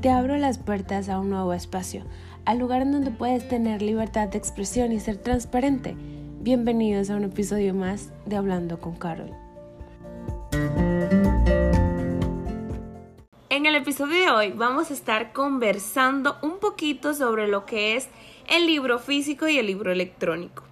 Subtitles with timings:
[0.00, 2.04] te abro las puertas a un nuevo espacio,
[2.46, 5.94] al lugar en donde puedes tener libertad de expresión y ser transparente.
[6.40, 9.30] Bienvenidos a un episodio más de Hablando con Carol.
[13.50, 18.08] En el episodio de hoy vamos a estar conversando un poquito sobre lo que es
[18.48, 20.69] el libro físico y el libro electrónico.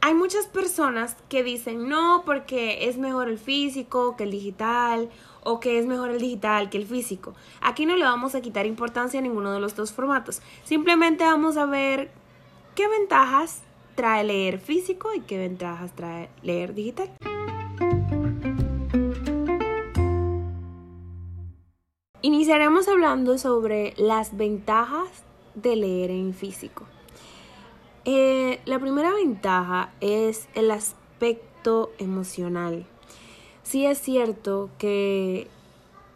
[0.00, 5.10] Hay muchas personas que dicen no porque es mejor el físico que el digital
[5.42, 7.34] o que es mejor el digital que el físico.
[7.60, 10.40] Aquí no le vamos a quitar importancia a ninguno de los dos formatos.
[10.64, 12.10] Simplemente vamos a ver
[12.76, 13.62] qué ventajas
[13.96, 17.10] trae leer físico y qué ventajas trae leer digital.
[22.22, 26.86] Iniciaremos hablando sobre las ventajas de leer en físico.
[28.10, 32.86] Eh, la primera ventaja es el aspecto emocional.
[33.62, 35.46] Sí es cierto que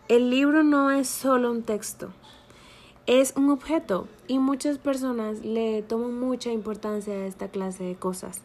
[0.08, 2.08] el libro no es solo un texto,
[3.04, 8.40] es un objeto y muchas personas le toman mucha importancia a esta clase de cosas.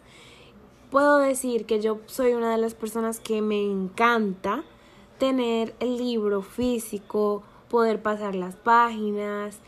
[0.92, 4.66] Puedo decir que yo soy una de las personas que me encanta
[5.20, 9.62] tener el libro físico, poder pasar las páginas,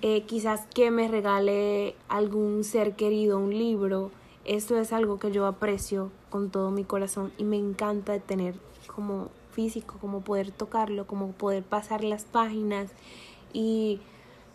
[0.00, 4.10] eh, quizás que me regale algún ser querido un libro.
[4.44, 8.54] Esto es algo que yo aprecio con todo mi corazón y me encanta tener
[8.94, 12.90] como físico, como poder tocarlo, como poder pasar las páginas
[13.52, 14.00] y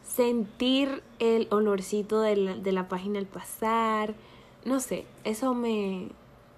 [0.02, 4.16] sentir el olorcito de la, de la página al pasar.
[4.64, 6.08] No sé, eso me,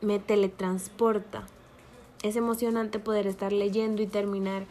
[0.02, 1.47] me teletransporta.
[2.22, 4.66] Es emocionante poder estar leyendo y terminar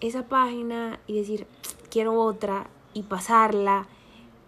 [0.00, 1.46] esa página y decir,
[1.88, 3.86] quiero otra y pasarla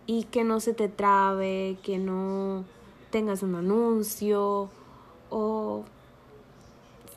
[0.07, 2.65] y que no se te trabe, que no
[3.11, 4.71] tengas un anuncio
[5.29, 5.85] o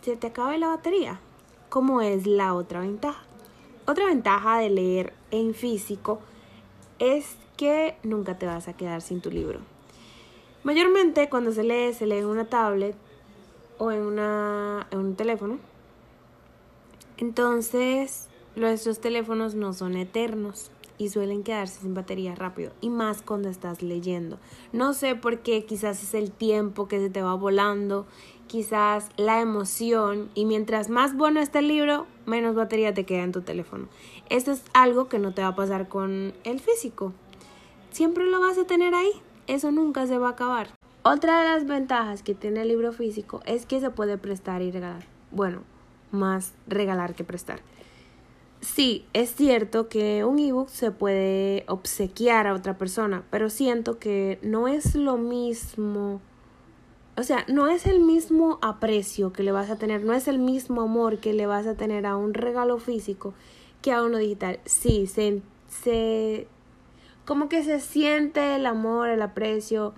[0.02, 1.22] se te acabe la batería.
[1.70, 3.24] ¿Cómo es la otra ventaja?
[3.88, 6.20] Otra ventaja de leer en físico
[7.00, 9.62] es que nunca te vas a quedar sin tu libro.
[10.66, 12.96] Mayormente cuando se lee, se lee en una tablet
[13.78, 15.60] o en, una, en un teléfono.
[17.16, 18.28] Entonces,
[18.58, 23.82] nuestros teléfonos no son eternos y suelen quedarse sin batería rápido y más cuando estás
[23.82, 24.38] leyendo.
[24.72, 28.06] No sé por qué, quizás es el tiempo que se te va volando,
[28.46, 33.32] quizás la emoción y mientras más bueno está el libro, menos batería te queda en
[33.32, 33.88] tu teléfono.
[34.30, 37.14] Esto es algo que no te va a pasar con el físico.
[37.90, 39.12] Siempre lo vas a tener ahí,
[39.48, 40.68] eso nunca se va a acabar.
[41.02, 44.70] Otra de las ventajas que tiene el libro físico es que se puede prestar y
[44.70, 45.08] regalar.
[45.32, 45.64] Bueno,
[46.12, 47.60] más regalar que prestar.
[48.62, 54.38] Sí, es cierto que un ebook se puede obsequiar a otra persona, pero siento que
[54.44, 56.22] no es lo mismo,
[57.18, 60.38] o sea, no es el mismo aprecio que le vas a tener, no es el
[60.38, 63.34] mismo amor que le vas a tener a un regalo físico
[63.82, 64.60] que a uno digital.
[64.66, 66.48] Sí, se, se
[67.26, 69.94] como que se siente el amor, el aprecio,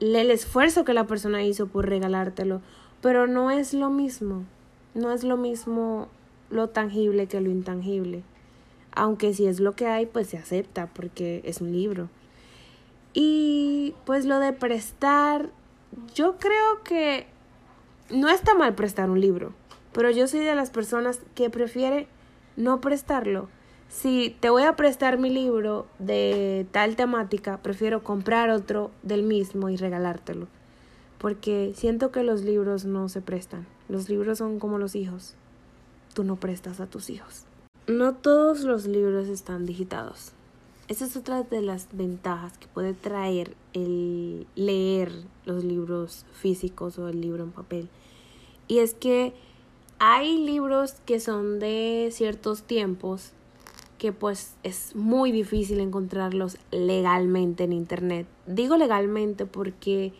[0.00, 2.62] el esfuerzo que la persona hizo por regalártelo,
[3.02, 4.44] pero no es lo mismo,
[4.94, 6.08] no es lo mismo
[6.50, 8.22] lo tangible que lo intangible.
[8.92, 12.08] Aunque si es lo que hay, pues se acepta porque es un libro.
[13.14, 15.50] Y pues lo de prestar,
[16.14, 17.26] yo creo que
[18.10, 19.52] no está mal prestar un libro,
[19.92, 22.06] pero yo soy de las personas que prefiere
[22.56, 23.48] no prestarlo.
[23.88, 29.70] Si te voy a prestar mi libro de tal temática, prefiero comprar otro del mismo
[29.70, 30.46] y regalártelo.
[31.16, 33.66] Porque siento que los libros no se prestan.
[33.88, 35.37] Los libros son como los hijos
[36.18, 37.44] tú no prestas a tus hijos.
[37.86, 40.32] No todos los libros están digitados.
[40.88, 45.12] Esa es otra de las ventajas que puede traer el leer
[45.44, 47.88] los libros físicos o el libro en papel.
[48.66, 49.32] Y es que
[50.00, 53.30] hay libros que son de ciertos tiempos
[53.96, 58.26] que pues es muy difícil encontrarlos legalmente en internet.
[58.48, 60.12] Digo legalmente porque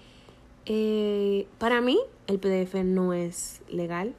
[0.65, 1.98] eh, para mí
[2.28, 4.15] el PDF no es legal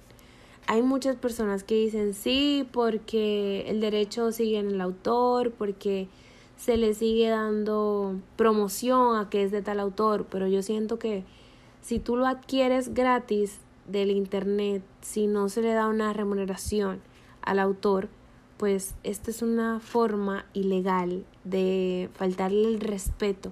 [0.69, 6.07] hay muchas personas que dicen sí porque el derecho sigue en el autor, porque
[6.57, 11.23] se le sigue dando promoción a que es de tal autor, pero yo siento que
[11.81, 13.57] si tú lo adquieres gratis
[13.87, 17.01] del internet, si no se le da una remuneración
[17.41, 18.07] al autor,
[18.57, 23.51] pues esta es una forma ilegal de faltarle el respeto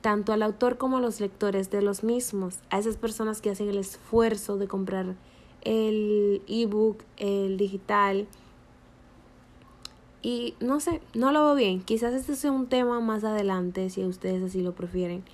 [0.00, 3.68] tanto al autor como a los lectores de los mismos, a esas personas que hacen
[3.68, 5.14] el esfuerzo de comprar
[5.64, 8.26] el ebook, el digital.
[10.22, 11.82] Y no sé, no lo veo bien.
[11.82, 15.24] Quizás este sea un tema más adelante si ustedes así lo prefieren.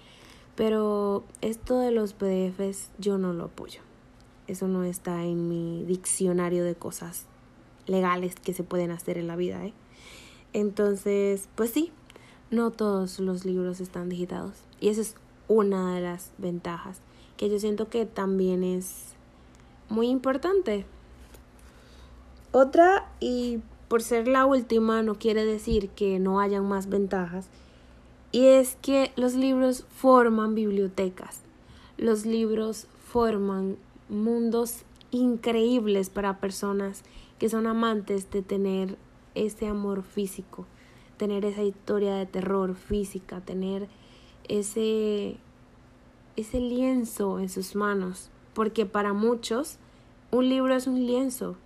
[0.56, 3.80] Pero esto de los PDFs yo no lo apoyo.
[4.46, 7.26] Eso no está en mi diccionario de cosas
[7.86, 9.64] legales que se pueden hacer en la vida.
[9.64, 9.72] ¿eh?
[10.52, 11.92] Entonces, pues sí,
[12.50, 14.54] no todos los libros están digitados.
[14.80, 15.14] Y esa es
[15.46, 17.00] una de las ventajas
[17.36, 19.14] que yo siento que también es
[19.90, 20.86] muy importante.
[22.52, 27.48] Otra, y por ser la última, no quiere decir que no hayan más ventajas,
[28.32, 31.42] y es que los libros forman bibliotecas.
[31.98, 33.76] Los libros forman
[34.08, 37.02] mundos increíbles para personas
[37.38, 38.96] que son amantes de tener
[39.34, 40.66] ese amor físico,
[41.16, 43.88] tener esa historia de terror física, tener
[44.48, 45.36] ese
[46.36, 49.78] ese lienzo en sus manos, porque para muchos
[50.30, 51.56] un libro es un lienzo.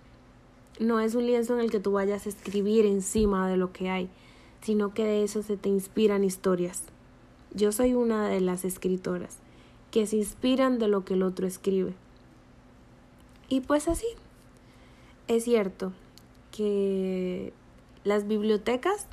[0.79, 3.89] No es un lienzo en el que tú vayas a escribir encima de lo que
[3.89, 4.09] hay,
[4.61, 6.83] sino que de eso se te inspiran historias.
[7.53, 9.37] Yo soy una de las escritoras
[9.91, 11.93] que se inspiran de lo que el otro escribe.
[13.47, 14.07] Y pues así,
[15.27, 15.93] es cierto
[16.51, 17.53] que
[18.03, 19.07] las bibliotecas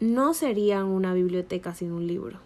[0.00, 2.38] no serían una biblioteca sin un libro.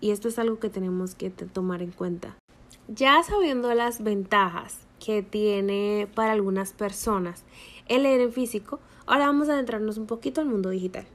[0.00, 2.36] Y esto es algo que tenemos que tomar en cuenta.
[2.88, 7.44] Ya sabiendo las ventajas que tiene para algunas personas
[7.88, 11.06] el leer en físico, ahora vamos a adentrarnos un poquito al mundo digital.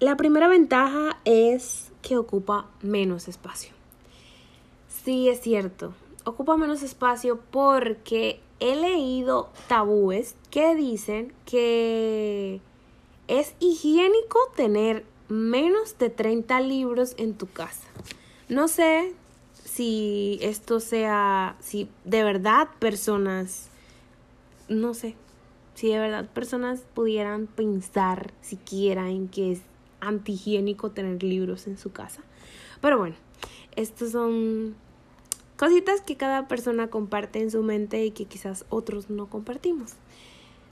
[0.00, 3.72] La primera ventaja es que ocupa menos espacio.
[5.04, 5.94] Sí, es cierto,
[6.24, 12.60] ocupa menos espacio porque he leído tabúes que dicen que
[13.28, 17.86] es higiénico tener menos de 30 libros en tu casa.
[18.48, 19.14] No sé
[19.74, 23.70] si esto sea, si de verdad personas,
[24.68, 25.16] no sé,
[25.74, 29.62] si de verdad personas pudieran pensar siquiera en que es
[30.00, 32.22] antihigiénico tener libros en su casa.
[32.80, 33.16] Pero bueno,
[33.74, 34.76] estos son
[35.56, 39.94] cositas que cada persona comparte en su mente y que quizás otros no compartimos.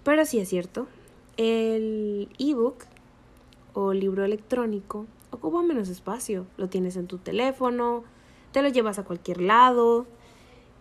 [0.05, 0.87] Pero sí es cierto,
[1.37, 2.85] el ebook
[3.75, 6.47] o libro electrónico ocupa menos espacio.
[6.57, 8.05] Lo tienes en tu teléfono,
[8.53, 10.07] te lo llevas a cualquier lado.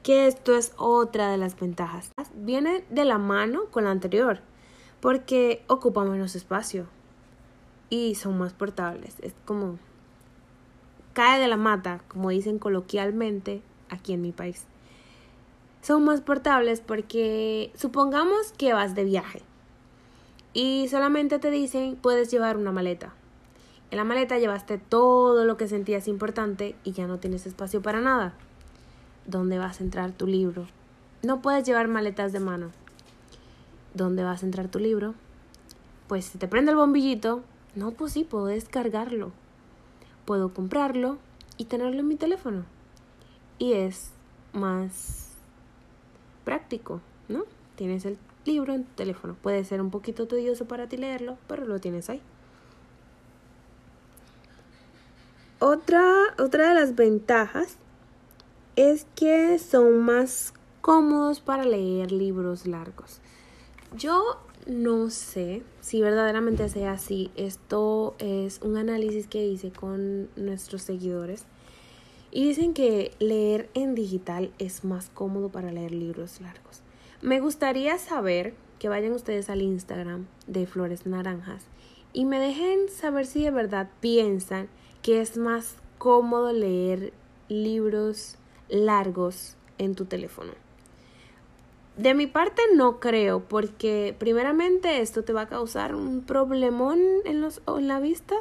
[0.03, 2.11] Que esto es otra de las ventajas.
[2.33, 4.39] Viene de la mano con la anterior,
[4.99, 6.87] porque ocupa menos espacio
[7.91, 9.19] y son más portables.
[9.19, 9.77] Es como
[11.13, 14.65] cae de la mata, como dicen coloquialmente aquí en mi país.
[15.81, 19.41] Son más portables porque supongamos que vas de viaje
[20.53, 23.13] y solamente te dicen puedes llevar una maleta.
[23.91, 27.99] En la maleta llevaste todo lo que sentías importante y ya no tienes espacio para
[27.99, 28.33] nada.
[29.27, 30.65] ¿Dónde vas a entrar tu libro?
[31.23, 32.71] No puedes llevar maletas de mano.
[33.93, 35.13] ¿Dónde vas a entrar tu libro?
[36.07, 37.43] Pues si te prende el bombillito,
[37.75, 39.33] no, pues sí, puedo descargarlo.
[40.23, 41.17] Puedo comprarlo
[41.57, 42.63] y tenerlo en mi teléfono.
[43.59, 44.11] Y es
[44.53, 45.33] más
[46.45, 47.43] práctico, ¿no?
[47.75, 49.35] Tienes el libro en tu teléfono.
[49.41, 52.21] Puede ser un poquito tedioso para ti leerlo, pero lo tienes ahí.
[55.63, 57.77] Otra, otra de las ventajas
[58.75, 63.21] es que son más cómodos para leer libros largos.
[63.95, 67.29] Yo no sé si verdaderamente sea así.
[67.35, 71.45] Esto es un análisis que hice con nuestros seguidores.
[72.31, 76.81] Y dicen que leer en digital es más cómodo para leer libros largos.
[77.21, 81.65] Me gustaría saber que vayan ustedes al Instagram de Flores Naranjas
[82.13, 84.67] y me dejen saber si de verdad piensan
[85.01, 87.13] que es más cómodo leer
[87.49, 88.37] libros
[88.69, 90.51] largos en tu teléfono.
[91.97, 97.41] De mi parte no creo, porque primeramente esto te va a causar un problemón en,
[97.41, 98.35] los, en la vista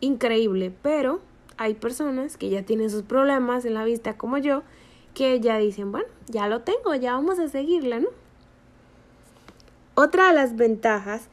[0.00, 1.20] increíble, pero
[1.58, 4.62] hay personas que ya tienen sus problemas en la vista como yo
[5.14, 8.08] que ya dicen, bueno, ya lo tengo, ya vamos a seguirla, ¿no?
[9.94, 11.28] Otra de las ventajas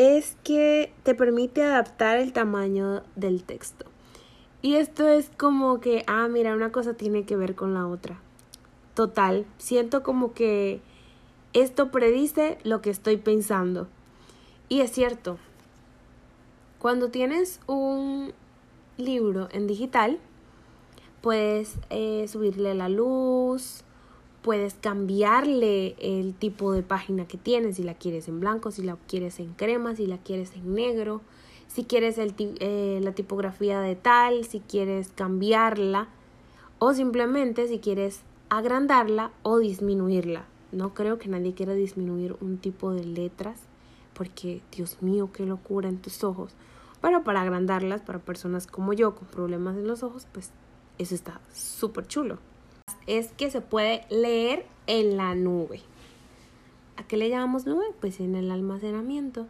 [0.00, 3.84] es que te permite adaptar el tamaño del texto.
[4.62, 8.18] Y esto es como que, ah, mira, una cosa tiene que ver con la otra.
[8.94, 10.80] Total, siento como que
[11.52, 13.88] esto predice lo que estoy pensando.
[14.70, 15.36] Y es cierto,
[16.78, 18.32] cuando tienes un
[18.96, 20.18] libro en digital,
[21.20, 23.84] puedes eh, subirle la luz,
[24.42, 28.96] puedes cambiarle el tipo de página que tienes, si la quieres en blanco, si la
[29.08, 31.20] quieres en crema, si la quieres en negro,
[31.68, 36.08] si quieres el, eh, la tipografía de tal, si quieres cambiarla
[36.78, 40.46] o simplemente si quieres agrandarla o disminuirla.
[40.72, 43.60] No creo que nadie quiera disminuir un tipo de letras
[44.14, 46.54] porque Dios mío, qué locura en tus ojos.
[47.00, 50.50] Pero para agrandarlas, para personas como yo con problemas en los ojos, pues
[50.98, 52.38] eso está súper chulo.
[53.10, 55.80] Es que se puede leer en la nube.
[56.96, 57.86] ¿A qué le llamamos nube?
[58.00, 59.48] Pues en el almacenamiento.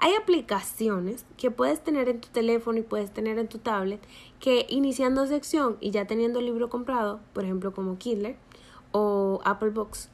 [0.00, 4.00] Hay aplicaciones que puedes tener en tu teléfono y puedes tener en tu tablet
[4.40, 8.36] que iniciando sección y ya teniendo el libro comprado, por ejemplo como Kindle
[8.90, 10.10] o Apple Books,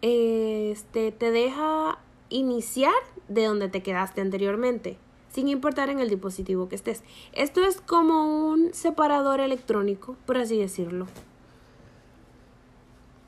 [0.00, 1.98] este, te deja
[2.30, 2.94] iniciar
[3.28, 4.96] de donde te quedaste anteriormente,
[5.28, 7.02] sin importar en el dispositivo que estés.
[7.34, 11.08] Esto es como un separador electrónico, por así decirlo.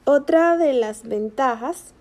[0.06, 1.94] Otra de las ventajas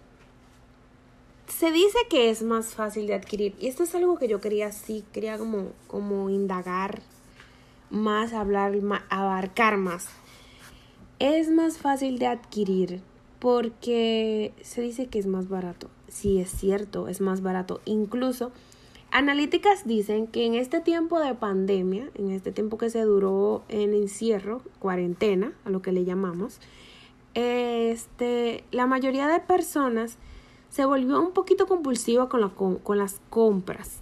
[1.47, 4.73] se dice que es más fácil de adquirir y esto es algo que yo quería
[4.73, 7.01] sí, quería como, como indagar
[7.89, 8.73] más, hablar,
[9.09, 10.09] abarcar más.
[11.19, 13.01] Es más fácil de adquirir
[13.39, 15.89] porque se dice que es más barato.
[16.09, 17.79] Sí, es cierto, es más barato.
[17.85, 18.51] Incluso
[19.11, 23.93] analíticas dicen que en este tiempo de pandemia, en este tiempo que se duró en
[23.93, 26.59] encierro, cuarentena, a lo que le llamamos,
[27.33, 30.17] este, la mayoría de personas
[30.69, 32.49] se volvió un poquito compulsiva con,
[32.79, 33.99] con las compras.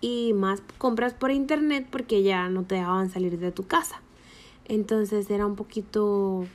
[0.00, 4.00] Y más compras por internet porque ya no te dejaban salir de tu casa.
[4.66, 6.46] Entonces era un poquito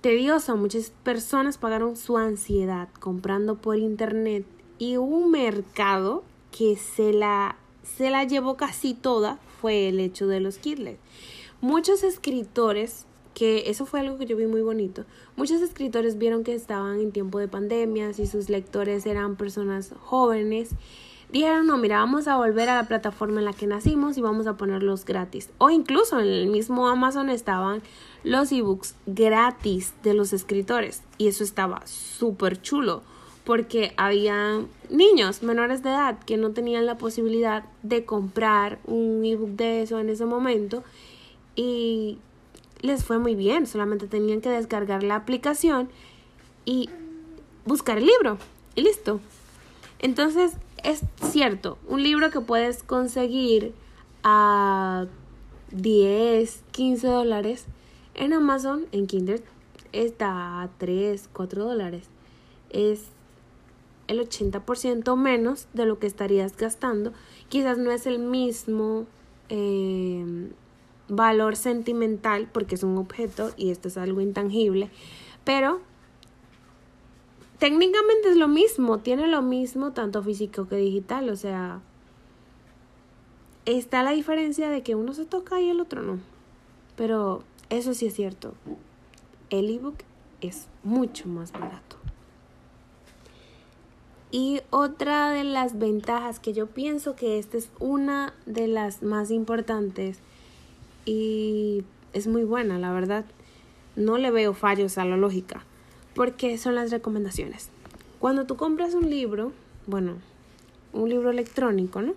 [0.00, 0.56] tedioso.
[0.56, 4.44] Muchas personas pagaron su ansiedad comprando por internet
[4.78, 6.24] y un mercado
[6.56, 10.98] que se la, se la llevó casi toda fue el hecho de los Kindle.
[11.60, 13.04] Muchos escritores
[13.40, 15.06] que eso fue algo que yo vi muy bonito.
[15.34, 20.72] Muchos escritores vieron que estaban en tiempo de pandemias y sus lectores eran personas jóvenes.
[21.32, 24.46] Dijeron, no, mira, vamos a volver a la plataforma en la que nacimos y vamos
[24.46, 25.48] a ponerlos gratis.
[25.56, 27.80] O incluso en el mismo Amazon estaban
[28.24, 31.02] los ebooks gratis de los escritores.
[31.16, 33.00] Y eso estaba súper chulo
[33.46, 39.52] porque había niños menores de edad que no tenían la posibilidad de comprar un ebook
[39.52, 40.84] de eso en ese momento
[41.56, 42.18] y
[42.82, 45.88] les fue muy bien, solamente tenían que descargar la aplicación
[46.64, 46.88] y
[47.64, 48.38] buscar el libro
[48.74, 49.20] y listo.
[49.98, 53.74] Entonces, es cierto, un libro que puedes conseguir
[54.22, 55.06] a
[55.72, 57.66] 10, 15 dólares
[58.14, 59.42] en Amazon, en Kindle,
[59.92, 62.08] está a 3, 4 dólares.
[62.70, 63.04] Es
[64.08, 67.12] el 80% menos de lo que estarías gastando.
[67.48, 69.06] Quizás no es el mismo
[69.48, 70.50] eh,
[71.10, 74.90] valor sentimental porque es un objeto y esto es algo intangible,
[75.44, 75.80] pero
[77.58, 81.80] técnicamente es lo mismo, tiene lo mismo tanto físico que digital, o sea,
[83.66, 86.18] está la diferencia de que uno se toca y el otro no,
[86.96, 88.54] pero eso sí es cierto,
[89.50, 89.96] el ebook
[90.40, 91.96] es mucho más barato.
[94.32, 99.32] Y otra de las ventajas que yo pienso que esta es una de las más
[99.32, 100.20] importantes
[101.10, 103.24] y es muy buena, la verdad.
[103.96, 105.64] No le veo fallos a la lógica,
[106.14, 107.70] porque son las recomendaciones.
[108.20, 109.50] Cuando tú compras un libro,
[109.88, 110.18] bueno,
[110.92, 112.14] un libro electrónico, ¿no?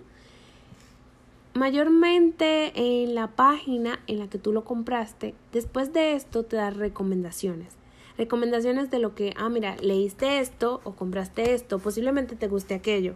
[1.54, 6.70] Mayormente en la página en la que tú lo compraste, después de esto te da
[6.70, 7.74] recomendaciones.
[8.16, 13.14] Recomendaciones de lo que, ah, mira, leíste esto o compraste esto, posiblemente te guste aquello.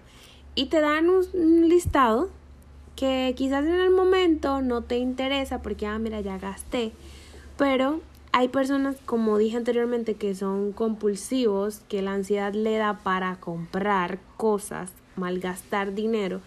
[0.57, 2.31] Y te dan un listado
[2.99, 6.91] que quizás en el momento no te interesa porque, ah, mira, ya gasté,
[7.57, 8.01] pero
[8.33, 14.19] hay personas, como dije anteriormente, que son compulsivos, que la ansiedad le da para comprar
[14.37, 16.41] cosas, malgastar dinero.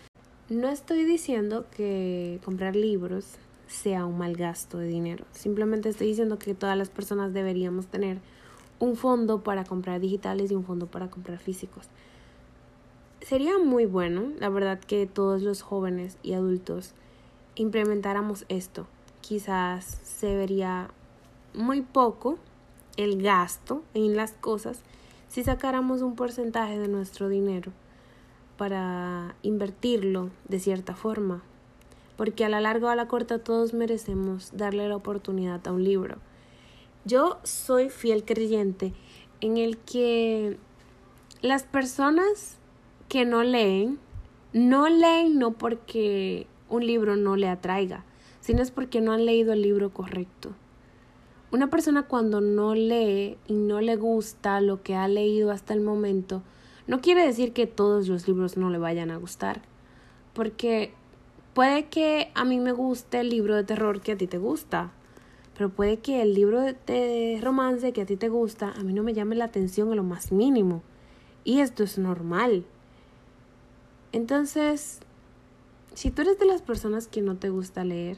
[0.50, 3.36] No estoy diciendo que comprar libros
[3.67, 5.24] sea un mal gasto de dinero.
[5.31, 8.17] Simplemente estoy diciendo que todas las personas deberíamos tener
[8.77, 11.88] un fondo para comprar digitales y un fondo para comprar físicos
[13.22, 16.94] sería muy bueno, la verdad, que todos los jóvenes y adultos
[17.56, 18.88] implementáramos esto.
[19.22, 20.90] Quizás se vería
[21.54, 22.38] muy poco
[22.98, 24.82] el gasto en las cosas
[25.28, 27.72] si sacáramos un porcentaje de nuestro dinero
[28.58, 31.42] para invertirlo de cierta forma.
[32.18, 35.84] Porque a la larga o a la corta todos merecemos darle la oportunidad a un
[35.84, 36.18] libro.
[37.06, 38.94] Yo soy fiel creyente
[39.40, 40.58] en el que
[41.42, 42.58] las personas
[43.12, 44.00] que no leen,
[44.53, 48.06] no leen no porque un libro no le atraiga,
[48.39, 50.53] sino es porque no han leído el libro correcto.
[51.51, 55.82] Una persona cuando no lee y no le gusta lo que ha leído hasta el
[55.82, 56.41] momento,
[56.88, 59.62] no quiere decir que todos los libros no le vayan a gustar,
[60.32, 60.94] porque
[61.53, 64.94] puede que a mí me guste el libro de terror que a ti te gusta,
[65.58, 69.03] pero puede que el libro de romance que a ti te gusta a mí no
[69.03, 70.82] me llame la atención en lo más mínimo.
[71.44, 72.63] Y esto es normal.
[74.12, 75.00] Entonces,
[75.94, 78.18] si tú eres de las personas que no te gusta leer,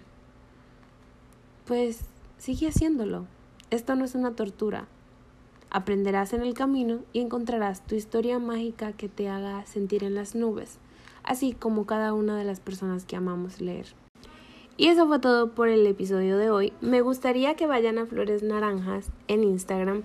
[1.66, 2.02] pues
[2.38, 3.26] sigue haciéndolo.
[3.70, 4.88] Esto no es una tortura.
[5.70, 10.36] Aprenderás en el camino y encontrarás tu historia mágica que te haga sentir en las
[10.36, 10.78] nubes,
[11.24, 13.88] así como cada una de las personas que amamos leer.
[14.78, 16.74] Y eso fue todo por el episodio de hoy.
[16.82, 20.04] Me gustaría que vayan a Flores Naranjas en Instagram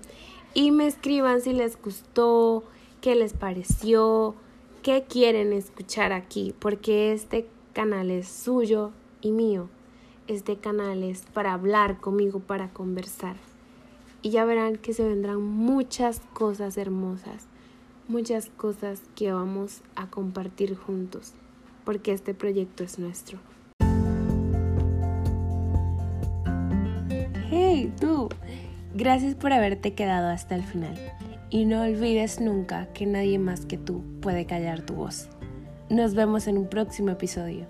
[0.54, 2.64] y me escriban si les gustó,
[3.00, 4.34] qué les pareció,
[4.82, 9.68] qué quieren escuchar aquí, porque este canal es suyo y mío.
[10.26, 13.36] Este canal es para hablar conmigo, para conversar
[14.22, 17.46] y ya verán que se vendrán muchas cosas hermosas,
[18.08, 21.32] muchas cosas que vamos a compartir juntos,
[21.84, 23.38] porque este proyecto es nuestro.
[27.50, 28.28] Hey, tú,
[28.94, 30.98] gracias por haberte quedado hasta el final
[31.50, 35.28] y no olvides nunca que nadie más que tú puede callar tu voz.
[35.88, 37.66] Nos vemos en un próximo episodio.